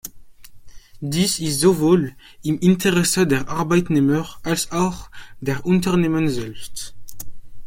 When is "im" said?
2.41-2.57